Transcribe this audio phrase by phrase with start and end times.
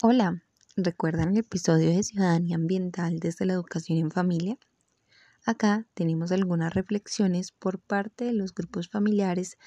[0.00, 0.36] Hola,
[0.76, 4.56] ¿recuerdan el episodio de Ciudadanía Ambiental desde la educación en familia?
[5.44, 9.58] Acá tenemos algunas reflexiones por parte de los grupos familiares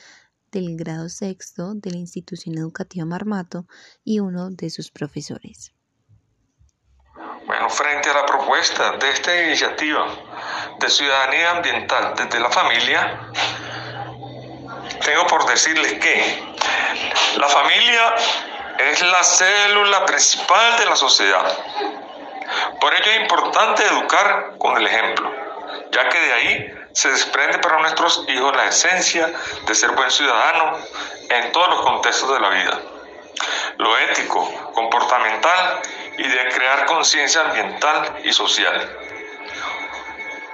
[0.50, 3.66] del grado sexto de la institución educativa Marmato
[4.06, 5.74] y uno de sus profesores.
[7.46, 10.08] Bueno, frente a la propuesta de esta iniciativa
[10.80, 13.20] de ciudadanía ambiental desde la familia,
[15.04, 16.56] tengo por decirles que
[17.38, 18.16] la familia
[18.90, 21.58] es la célula principal de la sociedad.
[22.80, 25.32] Por ello es importante educar con el ejemplo,
[25.92, 29.32] ya que de ahí se desprende para nuestros hijos la esencia
[29.66, 30.78] de ser buen ciudadano
[31.30, 32.80] en todos los contextos de la vida.
[33.78, 35.82] Lo ético, comportamental
[36.18, 38.98] y de crear conciencia ambiental y social.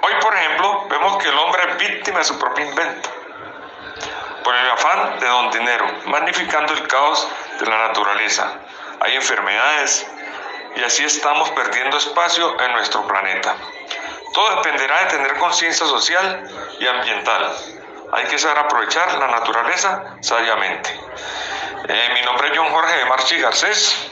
[0.02, 3.10] Hoy, por ejemplo, vemos que el hombre es víctima de su propio invento
[4.44, 8.52] por el afán de don dinero, magnificando el caos de la naturaleza.
[9.00, 10.06] Hay enfermedades
[10.76, 13.56] y así estamos perdiendo espacio en nuestro planeta.
[14.32, 17.56] Todo dependerá de tener conciencia social y ambiental.
[18.12, 20.90] Hay que saber aprovechar la naturaleza sabiamente.
[21.88, 24.10] Eh, mi nombre es John Jorge de Marchi Garcés.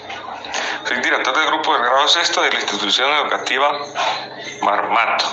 [0.86, 3.78] Soy director del grupo del grado sexto de la institución educativa
[4.62, 5.24] Marmato.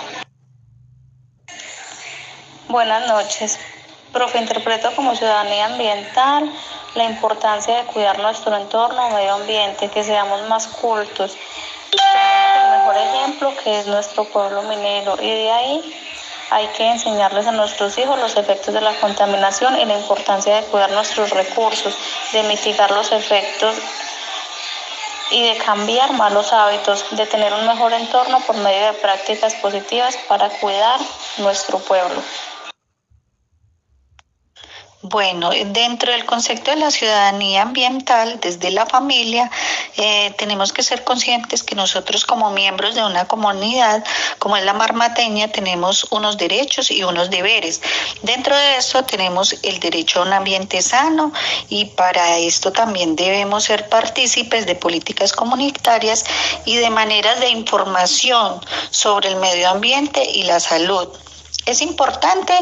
[2.68, 3.60] Buenas noches.
[4.14, 6.48] Profe, interpreto como ciudadanía ambiental
[6.94, 11.36] la importancia de cuidar nuestro entorno, medio ambiente, que seamos más cultos.
[11.92, 15.96] El mejor ejemplo que es nuestro pueblo minero y de ahí
[16.52, 20.66] hay que enseñarles a nuestros hijos los efectos de la contaminación y la importancia de
[20.68, 21.98] cuidar nuestros recursos,
[22.34, 23.76] de mitigar los efectos
[25.32, 30.16] y de cambiar malos hábitos, de tener un mejor entorno por medio de prácticas positivas
[30.28, 31.00] para cuidar
[31.40, 32.22] nuestro pueblo.
[35.06, 39.52] Bueno, dentro del concepto de la ciudadanía ambiental, desde la familia,
[39.98, 44.02] eh, tenemos que ser conscientes que nosotros como miembros de una comunidad,
[44.40, 47.82] como es la marmateña, tenemos unos derechos y unos deberes.
[48.22, 51.34] Dentro de eso tenemos el derecho a un ambiente sano
[51.68, 56.24] y para esto también debemos ser partícipes de políticas comunitarias
[56.64, 61.10] y de maneras de información sobre el medio ambiente y la salud.
[61.66, 62.54] Es importante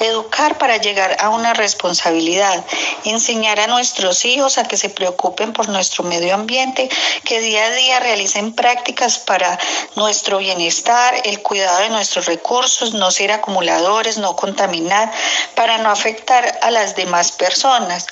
[0.00, 2.64] educar para llegar a una responsabilidad,
[3.04, 6.88] enseñar a nuestros hijos a que se preocupen por nuestro medio ambiente,
[7.24, 9.58] que día a día realicen prácticas para
[9.94, 15.12] nuestro bienestar, el cuidado de nuestros recursos, no ser acumuladores, no contaminar,
[15.54, 18.06] para no afectar a las demás personas.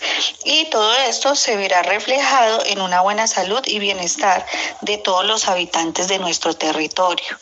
[0.44, 4.44] Y todo esto se verá reflejado en una buena salud y bienestar
[4.82, 7.38] de todos los habitantes de nuestro territorio.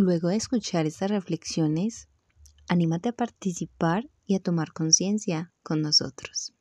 [0.00, 2.08] Luego de escuchar estas reflexiones,
[2.68, 6.54] anímate a participar y a tomar conciencia con nosotros.